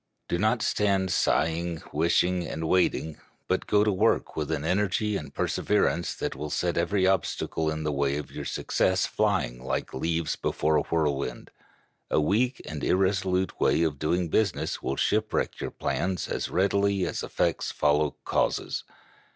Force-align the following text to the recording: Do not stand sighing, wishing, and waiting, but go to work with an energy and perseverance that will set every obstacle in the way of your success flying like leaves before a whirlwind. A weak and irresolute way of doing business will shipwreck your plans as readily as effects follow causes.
Do 0.27 0.39
not 0.39 0.63
stand 0.63 1.11
sighing, 1.11 1.83
wishing, 1.93 2.43
and 2.47 2.67
waiting, 2.67 3.19
but 3.47 3.67
go 3.67 3.83
to 3.83 3.91
work 3.91 4.35
with 4.35 4.49
an 4.49 4.65
energy 4.65 5.15
and 5.15 5.31
perseverance 5.31 6.15
that 6.15 6.35
will 6.35 6.49
set 6.49 6.75
every 6.75 7.05
obstacle 7.05 7.69
in 7.69 7.83
the 7.83 7.91
way 7.91 8.17
of 8.17 8.31
your 8.31 8.45
success 8.45 9.05
flying 9.05 9.63
like 9.63 9.93
leaves 9.93 10.35
before 10.35 10.75
a 10.77 10.81
whirlwind. 10.81 11.51
A 12.09 12.19
weak 12.19 12.63
and 12.65 12.83
irresolute 12.83 13.59
way 13.61 13.83
of 13.83 13.99
doing 13.99 14.27
business 14.29 14.81
will 14.81 14.95
shipwreck 14.95 15.61
your 15.61 15.69
plans 15.69 16.27
as 16.27 16.49
readily 16.49 17.05
as 17.05 17.21
effects 17.21 17.71
follow 17.71 18.15
causes. 18.25 18.83